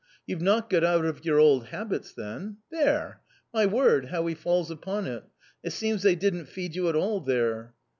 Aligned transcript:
"You've 0.25 0.41
not 0.41 0.67
got 0.67 0.83
out 0.83 1.05
of 1.05 1.23
your 1.25 1.37
old 1.37 1.67
habits 1.67 2.11
then? 2.11 2.57
There! 2.71 3.21
My 3.53 3.67
word, 3.67 4.05
how 4.07 4.25
he 4.25 4.33
falls 4.33 4.71
upon 4.71 5.05
it; 5.05 5.25
it 5.61 5.73
seems 5.73 6.01
they 6.01 6.15
didn't 6.15 6.45
feed 6.47 6.73
you 6.75 6.89
at 6.89 6.95
all 6.95 7.19
there." 7.21 7.75